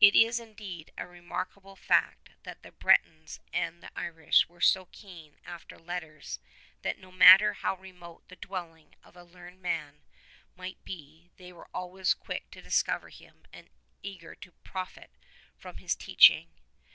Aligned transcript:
It 0.00 0.14
is 0.14 0.40
indeed 0.40 0.90
a 0.96 1.06
remarkable 1.06 1.76
fact 1.76 2.30
that 2.44 2.62
the 2.62 2.72
Bretons 2.72 3.40
and 3.52 3.82
the 3.82 3.90
Irish 3.94 4.48
were 4.48 4.62
so 4.62 4.86
keen 4.90 5.36
after 5.44 5.78
letters 5.78 6.38
that 6.80 6.96
no 6.98 7.12
matter 7.12 7.52
how 7.52 7.76
remote 7.76 8.26
the 8.28 8.36
dwelling 8.36 8.94
of 9.02 9.16
a 9.16 9.22
learned 9.22 9.60
man 9.60 10.02
might 10.56 10.82
be 10.82 11.30
they 11.36 11.52
were 11.52 11.68
always 11.74 12.14
quick 12.14 12.50
to 12.52 12.62
discover 12.62 13.10
him 13.10 13.44
and 13.52 13.68
eager 14.02 14.34
to 14.34 14.50
profit 14.64 15.10
by 15.60 15.74
his 15.74 15.94
teaching. 15.94 16.48